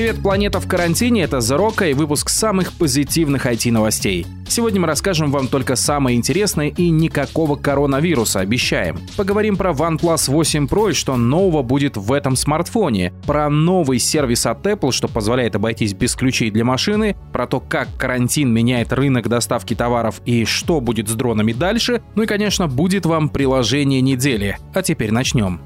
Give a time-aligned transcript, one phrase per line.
[0.00, 4.26] Привет, планета в карантине, это Зарока и выпуск самых позитивных IT-новостей.
[4.48, 8.98] Сегодня мы расскажем вам только самое интересное и никакого коронавируса, обещаем.
[9.18, 14.46] Поговорим про OnePlus 8 Pro и что нового будет в этом смартфоне, про новый сервис
[14.46, 19.28] от Apple, что позволяет обойтись без ключей для машины, про то, как карантин меняет рынок
[19.28, 24.56] доставки товаров и что будет с дронами дальше, ну и, конечно, будет вам приложение недели.
[24.72, 25.60] А теперь начнем.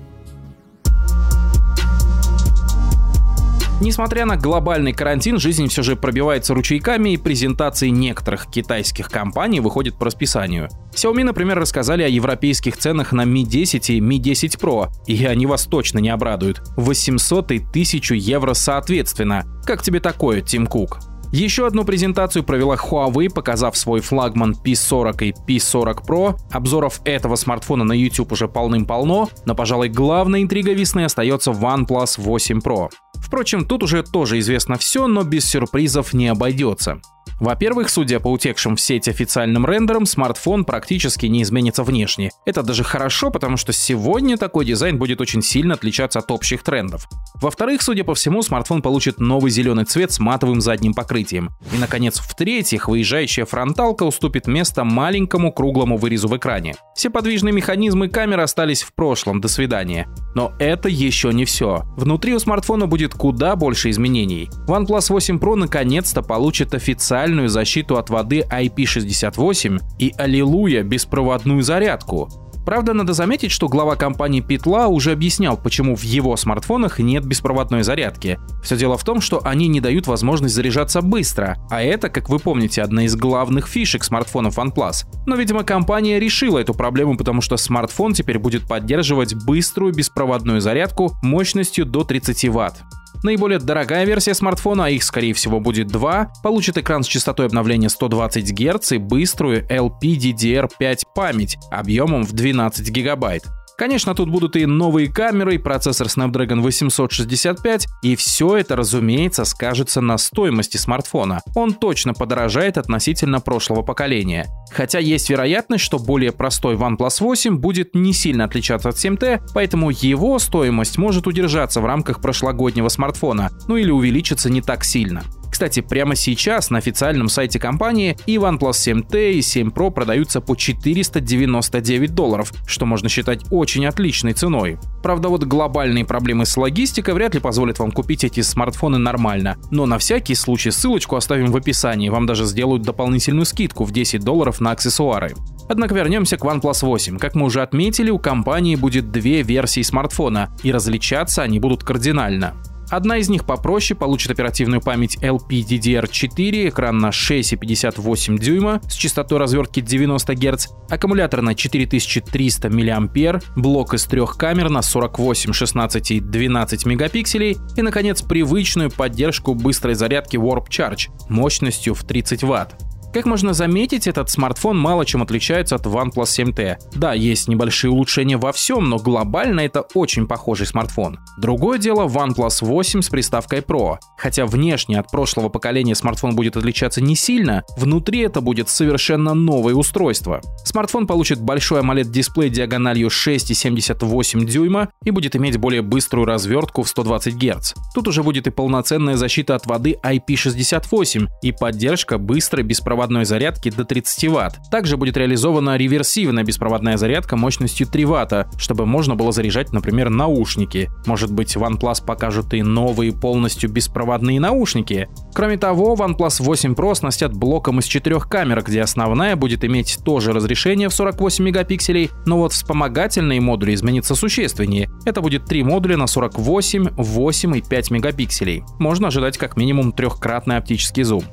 [3.84, 9.98] Несмотря на глобальный карантин, жизнь все же пробивается ручейками, и презентации некоторых китайских компаний выходят
[9.98, 10.70] по расписанию.
[10.94, 15.44] Xiaomi, например, рассказали о европейских ценах на Mi 10 и Mi 10 Pro, и они
[15.44, 16.62] вас точно не обрадуют.
[16.78, 19.44] 800 и 1000 евро соответственно.
[19.66, 21.00] Как тебе такое, Тим Кук?
[21.30, 26.38] Еще одну презентацию провела Huawei, показав свой флагман P40 и P40 Pro.
[26.50, 32.60] Обзоров этого смартфона на YouTube уже полным-полно, но, пожалуй, главная интрига весны остается OnePlus 8
[32.60, 32.88] Pro.
[33.24, 37.00] Впрочем, тут уже тоже известно все, но без сюрпризов не обойдется.
[37.40, 42.30] Во-первых, судя по утекшим в сеть официальным рендерам, смартфон практически не изменится внешне.
[42.46, 47.08] Это даже хорошо, потому что сегодня такой дизайн будет очень сильно отличаться от общих трендов.
[47.40, 51.50] Во-вторых, судя по всему, смартфон получит новый зеленый цвет с матовым задним покрытием.
[51.72, 56.74] И, наконец, в-третьих, выезжающая фронталка уступит место маленькому круглому вырезу в экране.
[56.94, 60.08] Все подвижные механизмы камеры остались в прошлом, до свидания.
[60.34, 61.82] Но это еще не все.
[61.96, 64.50] Внутри у смартфона будет куда больше изменений.
[64.66, 72.28] OnePlus 8 Pro наконец-то получит официальную защиту от воды IP68 и, аллилуйя, беспроводную зарядку.
[72.64, 77.82] Правда, надо заметить, что глава компании Питла уже объяснял, почему в его смартфонах нет беспроводной
[77.82, 78.38] зарядки.
[78.62, 82.38] Все дело в том, что они не дают возможность заряжаться быстро, а это, как вы
[82.38, 85.04] помните, одна из главных фишек смартфонов OnePlus.
[85.26, 91.12] Но, видимо, компания решила эту проблему, потому что смартфон теперь будет поддерживать быструю беспроводную зарядку
[91.22, 93.03] мощностью до 30 Вт.
[93.24, 97.88] Наиболее дорогая версия смартфона, а их скорее всего будет два, получит экран с частотой обновления
[97.88, 103.44] 120 Гц и быструю LPDDR5 память объемом в 12 гигабайт.
[103.76, 110.00] Конечно, тут будут и новые камеры, и процессор Snapdragon 865, и все это, разумеется, скажется
[110.00, 111.40] на стоимости смартфона.
[111.56, 114.46] Он точно подорожает относительно прошлого поколения.
[114.70, 119.90] Хотя есть вероятность, что более простой OnePlus 8 будет не сильно отличаться от 7T, поэтому
[119.90, 125.24] его стоимость может удержаться в рамках прошлогоднего смартфона, ну или увеличиться не так сильно.
[125.54, 130.56] Кстати, прямо сейчас на официальном сайте компании и OnePlus 7T, и 7 Pro продаются по
[130.56, 134.78] 499 долларов, что можно считать очень отличной ценой.
[135.00, 139.56] Правда, вот глобальные проблемы с логистикой вряд ли позволят вам купить эти смартфоны нормально.
[139.70, 144.24] Но на всякий случай ссылочку оставим в описании, вам даже сделают дополнительную скидку в 10
[144.24, 145.34] долларов на аксессуары.
[145.68, 147.18] Однако вернемся к OnePlus 8.
[147.18, 152.54] Как мы уже отметили, у компании будет две версии смартфона, и различаться они будут кардинально.
[152.90, 159.80] Одна из них попроще, получит оперативную память LPDDR4, экран на 6,58 дюйма с частотой развертки
[159.80, 166.86] 90 Гц, аккумулятор на 4300 мАh, блок из трех камер на 48, 16 и 12
[166.86, 172.83] мегапикселей и, наконец, привычную поддержку быстрой зарядки Warp Charge мощностью в 30 Вт.
[173.14, 176.78] Как можно заметить, этот смартфон мало чем отличается от OnePlus 7T.
[176.96, 181.20] Да, есть небольшие улучшения во всем, но глобально это очень похожий смартфон.
[181.38, 183.98] Другое дело OnePlus 8 с приставкой Pro.
[184.18, 189.74] Хотя внешне от прошлого поколения смартфон будет отличаться не сильно, внутри это будет совершенно новое
[189.74, 190.40] устройство.
[190.64, 197.36] Смартфон получит большой AMOLED-дисплей диагональю 6,78 дюйма и будет иметь более быструю развертку в 120
[197.36, 197.74] Гц.
[197.94, 203.70] Тут уже будет и полноценная защита от воды IP68 и поддержка быстрой беспроводной беспроводной зарядки
[203.70, 204.70] до 30 Вт.
[204.70, 210.90] Также будет реализована реверсивная беспроводная зарядка мощностью 3 Вт, чтобы можно было заряжать, например, наушники.
[211.04, 215.08] Может быть, OnePlus покажут и новые полностью беспроводные наушники.
[215.34, 220.32] Кроме того, OnePlus 8 Pro оснастят блоком из четырех камер, где основная будет иметь тоже
[220.32, 224.90] разрешение в 48 мегапикселей, но вот вспомогательные модули изменятся существеннее.
[225.04, 228.62] Это будет три модуля на 48, 8 и 5 мегапикселей.
[228.78, 231.24] Можно ожидать как минимум трехкратный оптический зум.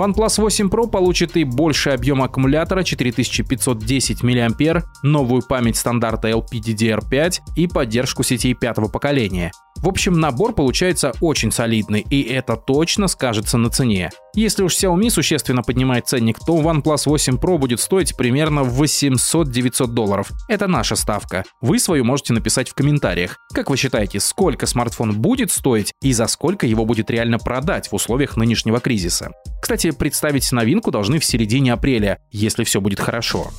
[0.00, 7.66] OnePlus 8 Pro получит и больший объем аккумулятора 4510 мАh, новую память стандарта LPDDR5 и
[7.66, 9.52] поддержку сетей пятого поколения.
[9.82, 14.10] В общем, набор получается очень солидный, и это точно скажется на цене.
[14.34, 20.30] Если уж Xiaomi существенно поднимает ценник, то OnePlus 8 Pro будет стоить примерно 800-900 долларов.
[20.48, 21.44] Это наша ставка.
[21.62, 23.38] Вы свою можете написать в комментариях.
[23.54, 27.94] Как вы считаете, сколько смартфон будет стоить и за сколько его будет реально продать в
[27.94, 29.30] условиях нынешнего кризиса?
[29.62, 33.50] Кстати, представить новинку должны в середине апреля, если все будет хорошо.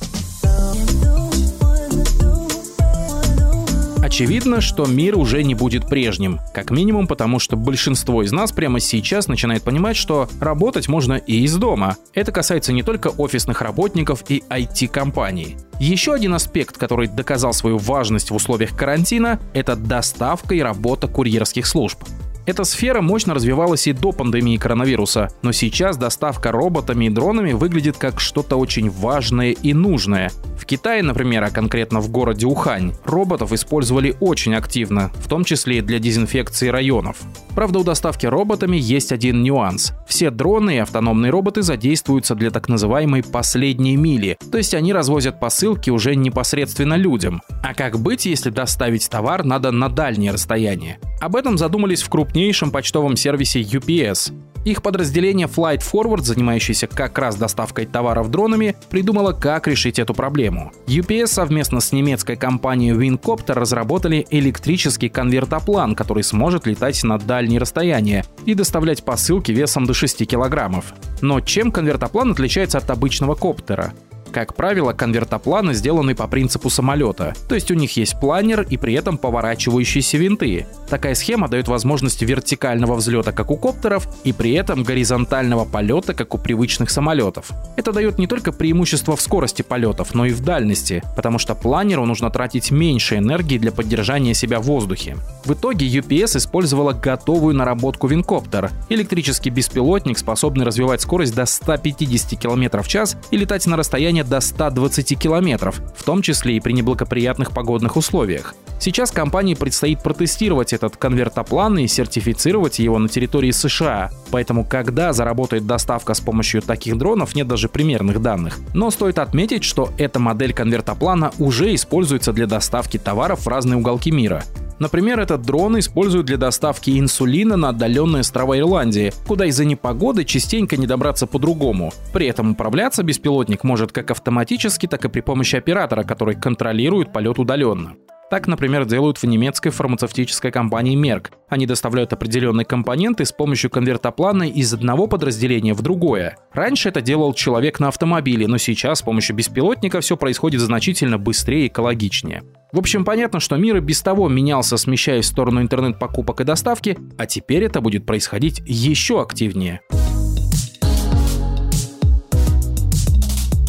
[4.12, 6.38] Очевидно, что мир уже не будет прежним.
[6.52, 11.44] Как минимум потому, что большинство из нас прямо сейчас начинает понимать, что работать можно и
[11.44, 11.96] из дома.
[12.12, 15.56] Это касается не только офисных работников и IT-компаний.
[15.80, 21.66] Еще один аспект, который доказал свою важность в условиях карантина, это доставка и работа курьерских
[21.66, 22.04] служб.
[22.44, 27.96] Эта сфера мощно развивалась и до пандемии коронавируса, но сейчас доставка роботами и дронами выглядит
[27.98, 30.32] как что-то очень важное и нужное.
[30.58, 35.78] В Китае, например, а конкретно в городе Ухань, роботов использовали очень активно, в том числе
[35.78, 37.18] и для дезинфекции районов.
[37.54, 39.92] Правда, у доставки роботами есть один нюанс.
[40.08, 45.38] Все дроны и автономные роботы задействуются для так называемой последней мили, то есть они развозят
[45.38, 47.40] посылки уже непосредственно людям.
[47.62, 50.98] А как быть, если доставить товар надо на дальнее расстояние?
[51.20, 54.32] Об этом задумались в крупнейшем почтовом сервисе UPS.
[54.64, 60.72] Их подразделение Flight Forward, занимающееся как раз доставкой товаров дронами, придумало, как решить эту проблему.
[60.86, 68.24] UPS совместно с немецкой компанией Wincopter разработали электрический конвертоплан, который сможет летать на дальние расстояния
[68.46, 70.94] и доставлять посылки весом до 6 килограммов.
[71.20, 73.92] Но чем конвертоплан отличается от обычного коптера?
[74.32, 78.94] Как правило, конвертопланы сделаны по принципу самолета, то есть у них есть планер и при
[78.94, 80.66] этом поворачивающиеся винты.
[80.88, 86.34] Такая схема дает возможность вертикального взлета, как у коптеров, и при этом горизонтального полета, как
[86.34, 87.50] у привычных самолетов.
[87.76, 92.06] Это дает не только преимущество в скорости полетов, но и в дальности, потому что планеру
[92.06, 95.18] нужно тратить меньше энергии для поддержания себя в воздухе.
[95.44, 102.82] В итоге UPS использовала готовую наработку винкоптер, электрический беспилотник, способный развивать скорость до 150 км
[102.82, 106.72] в час и летать на расстояние расстояние до 120 километров, в том числе и при
[106.72, 108.54] неблагоприятных погодных условиях.
[108.80, 114.10] Сейчас компании предстоит протестировать этот конвертоплан и сертифицировать его на территории США.
[114.30, 118.58] Поэтому, когда заработает доставка с помощью таких дронов, нет даже примерных данных.
[118.74, 124.10] Но стоит отметить, что эта модель конвертоплана уже используется для доставки товаров в разные уголки
[124.10, 124.42] мира.
[124.82, 130.76] Например, этот дрон используют для доставки инсулина на отдаленные острова Ирландии, куда из-за непогоды частенько
[130.76, 131.92] не добраться по-другому.
[132.12, 137.38] При этом управляться беспилотник может как автоматически, так и при помощи оператора, который контролирует полет
[137.38, 137.94] удаленно.
[138.32, 141.32] Так, например, делают в немецкой фармацевтической компании Merck.
[141.50, 146.38] Они доставляют определенные компоненты с помощью конвертоплана из одного подразделения в другое.
[146.54, 151.66] Раньше это делал человек на автомобиле, но сейчас с помощью беспилотника все происходит значительно быстрее
[151.66, 152.42] и экологичнее.
[152.72, 156.96] В общем, понятно, что мир и без того менялся, смещаясь в сторону интернет-покупок и доставки,
[157.18, 159.82] а теперь это будет происходить еще активнее.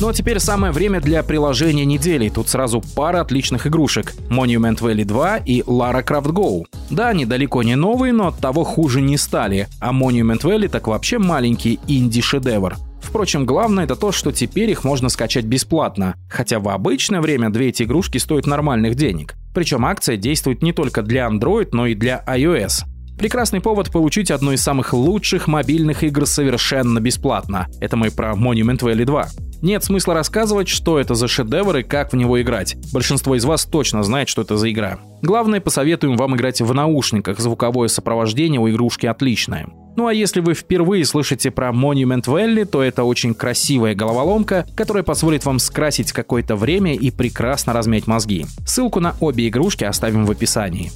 [0.04, 2.28] Ну а теперь самое время для приложения недели.
[2.28, 4.14] Тут сразу пара отличных игрушек.
[4.30, 6.66] Monument Valley 2 и Lara Croft Go.
[6.90, 9.70] Да, они далеко не новые, но от того хуже не стали.
[9.80, 12.76] А Monument Valley так вообще маленький инди-шедевр.
[13.02, 17.70] Впрочем, главное это то, что теперь их можно скачать бесплатно, хотя в обычное время две
[17.70, 19.36] эти игрушки стоят нормальных денег.
[19.54, 22.84] Причем акция действует не только для Android, но и для iOS.
[23.18, 27.68] Прекрасный повод получить одну из самых лучших мобильных игр совершенно бесплатно.
[27.80, 29.28] Это мы про Monument Valley 2.
[29.62, 32.76] Нет смысла рассказывать, что это за шедевр и как в него играть.
[32.92, 35.00] Большинство из вас точно знает, что это за игра.
[35.22, 39.68] Главное, посоветуем вам играть в наушниках, звуковое сопровождение у игрушки отличное.
[39.96, 45.04] Ну а если вы впервые слышите про Monument Valley, то это очень красивая головоломка, которая
[45.04, 48.46] позволит вам скрасить какое-то время и прекрасно размять мозги.
[48.66, 50.92] Ссылку на обе игрушки оставим в описании.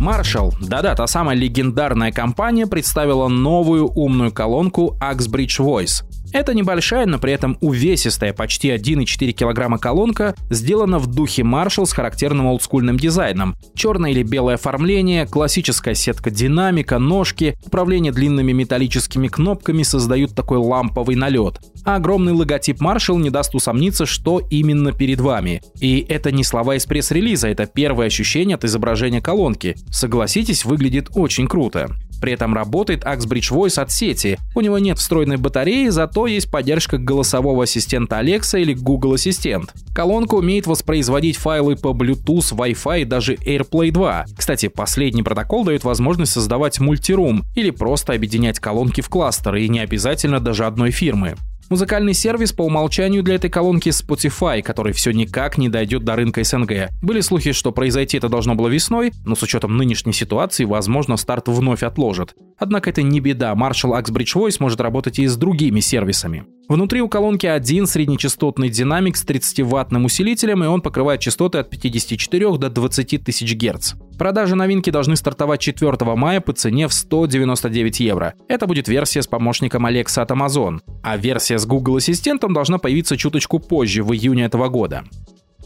[0.00, 6.09] Marshall, да-да, та самая легендарная компания представила новую умную колонку Axbridge Voice.
[6.32, 11.92] Это небольшая, но при этом увесистая, почти 1,4 килограмма колонка, сделана в духе Marshall с
[11.92, 13.56] характерным олдскульным дизайном.
[13.74, 21.16] Черное или белое оформление, классическая сетка динамика, ножки, управление длинными металлическими кнопками создают такой ламповый
[21.16, 21.60] налет.
[21.84, 25.62] А огромный логотип Marshall не даст усомниться, что именно перед вами.
[25.80, 29.76] И это не слова из пресс-релиза, это первое ощущение от изображения колонки.
[29.90, 31.90] Согласитесь, выглядит очень круто.
[32.20, 34.38] При этом работает Axbridge Voice от сети.
[34.54, 39.72] У него нет встроенной батареи, зато есть поддержка голосового ассистента Alexa или Google Ассистент.
[39.94, 44.26] Колонка умеет воспроизводить файлы по Bluetooth, Wi-Fi и даже AirPlay 2.
[44.36, 49.80] Кстати, последний протокол дает возможность создавать мультирум или просто объединять колонки в кластеры и не
[49.80, 51.36] обязательно даже одной фирмы.
[51.70, 56.42] Музыкальный сервис по умолчанию для этой колонки Spotify, который все никак не дойдет до рынка
[56.42, 56.90] СНГ.
[57.00, 61.46] Были слухи, что произойти это должно было весной, но с учетом нынешней ситуации, возможно, старт
[61.46, 62.34] вновь отложат.
[62.58, 66.44] Однако это не беда, Marshall Axbridge Voice может работать и с другими сервисами.
[66.68, 72.58] Внутри у колонки один среднечастотный динамик с 30-ваттным усилителем, и он покрывает частоты от 54
[72.58, 73.94] до 20 тысяч Гц.
[74.20, 78.34] Продажи новинки должны стартовать 4 мая по цене в 199 евро.
[78.48, 80.80] Это будет версия с помощником Alexa от Amazon.
[81.02, 85.04] А версия с Google Ассистентом должна появиться чуточку позже, в июне этого года.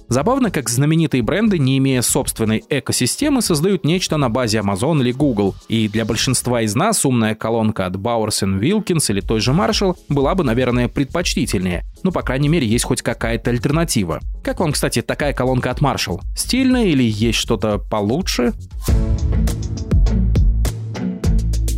[0.09, 5.55] Забавно, как знаменитые бренды, не имея собственной экосистемы, создают нечто на базе Amazon или Google.
[5.69, 10.35] И для большинства из нас умная колонка от Bowers Wilkins или той же Marshall была
[10.35, 11.85] бы, наверное, предпочтительнее.
[12.03, 14.21] Ну, по крайней мере, есть хоть какая-то альтернатива.
[14.43, 16.21] Как вам, кстати, такая колонка от Marshall?
[16.37, 18.53] Стильная или есть что-то получше?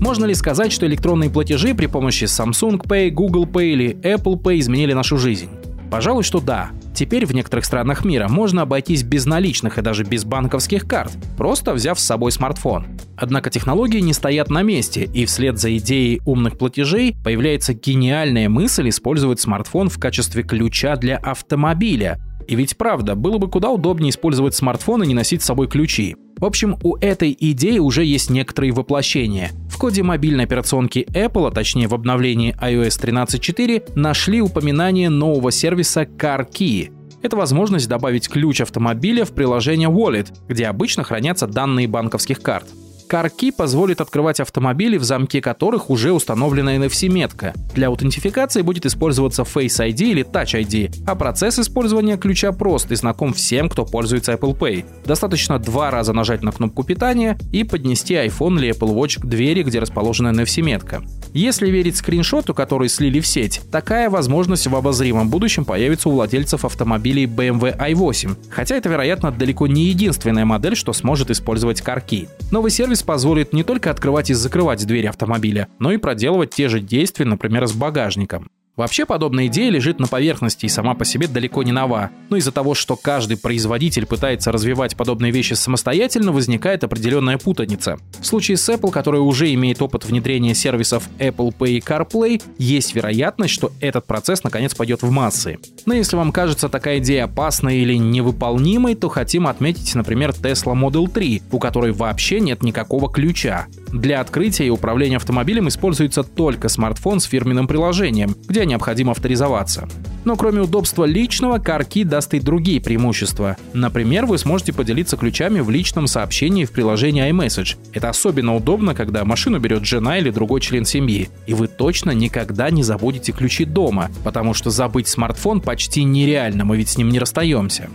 [0.01, 4.59] Можно ли сказать, что электронные платежи при помощи Samsung Pay, Google Pay или Apple Pay
[4.61, 5.51] изменили нашу жизнь?
[5.91, 6.71] Пожалуй, что да.
[6.97, 11.75] Теперь в некоторых странах мира можно обойтись без наличных и даже без банковских карт, просто
[11.75, 12.87] взяв с собой смартфон.
[13.19, 18.89] Однако технологии не стоят на месте, и вслед за идеей умных платежей появляется гениальная мысль
[18.89, 22.19] использовать смартфон в качестве ключа для автомобиля.
[22.47, 26.17] И ведь правда, было бы куда удобнее использовать смартфон и не носить с собой ключи.
[26.39, 29.51] В общем, у этой идеи уже есть некоторые воплощения.
[29.71, 36.03] В коде мобильной операционки Apple, а точнее в обновлении iOS 13.4, нашли упоминание нового сервиса
[36.03, 36.93] CarKey.
[37.23, 42.67] Это возможность добавить ключ автомобиля в приложение Wallet, где обычно хранятся данные банковских карт.
[43.09, 47.55] CarKey позволит открывать автомобили, в замке которых уже установлена NFC-метка.
[47.75, 52.97] Для аутентификации будет использоваться Face ID или Touch ID, а процесс использования ключа прост и
[52.97, 54.85] знаком всем, кто пользуется Apple Pay.
[55.05, 59.63] Достаточно два раза нажать на кнопку питания и поднести iPhone или Apple Watch к двери,
[59.63, 61.03] где расположена NFC-метка.
[61.37, 66.65] Если верить скриншоту, который слили в сеть, такая возможность в обозримом будущем появится у владельцев
[66.65, 72.31] автомобилей BMW i8, хотя это, вероятно, далеко не единственная модель, что сможет использовать CarKey.
[72.51, 76.81] Новый сервис позволит не только открывать и закрывать двери автомобиля, но и проделывать те же
[76.81, 78.49] действия, например, с багажником.
[78.77, 82.11] Вообще подобная идея лежит на поверхности и сама по себе далеко не нова.
[82.29, 87.97] Но из-за того, что каждый производитель пытается развивать подобные вещи самостоятельно, возникает определенная путаница.
[88.21, 92.95] В случае с Apple, которая уже имеет опыт внедрения сервисов Apple Pay и CarPlay, есть
[92.95, 95.59] вероятность, что этот процесс наконец пойдет в массы.
[95.87, 101.11] Но если вам кажется такая идея опасной или невыполнимой, то хотим отметить, например, Tesla Model
[101.11, 103.69] 3, у которой вообще нет никакого ключа.
[103.97, 109.89] Для открытия и управления автомобилем используется только смартфон с фирменным приложением, где необходимо авторизоваться.
[110.27, 113.57] Но кроме удобства личного, CarKey даст и другие преимущества.
[113.73, 117.77] Например, вы сможете поделиться ключами в личном сообщении в приложении iMessage.
[117.95, 121.31] Это особенно удобно, когда машину берет жена или другой член семьи.
[121.47, 126.77] И вы точно никогда не забудете ключи дома, потому что забыть смартфон почти нереально, мы
[126.77, 127.89] ведь с ним не расстаемся.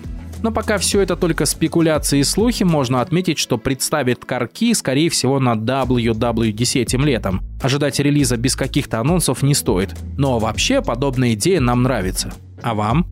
[0.44, 5.40] Но пока все это только спекуляции и слухи, можно отметить, что представит Карки, скорее всего,
[5.40, 7.42] на WWDC этим летом.
[7.62, 9.96] Ожидать релиза без каких-то анонсов не стоит.
[10.18, 12.34] Но вообще подобная идея нам нравится.
[12.64, 13.08] А вам?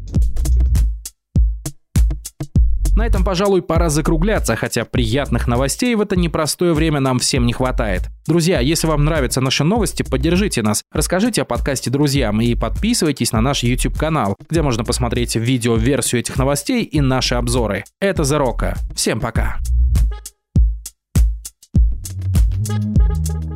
[2.99, 7.53] На этом, пожалуй, пора закругляться, хотя приятных новостей в это непростое время нам всем не
[7.53, 8.09] хватает.
[8.27, 13.39] Друзья, если вам нравятся наши новости, поддержите нас, расскажите о подкасте друзьям и подписывайтесь на
[13.39, 17.85] наш YouTube-канал, где можно посмотреть видео-версию этих новостей и наши обзоры.
[18.01, 18.75] Это Зарока.
[18.93, 19.59] Всем пока!
[22.67, 23.48] Thank you.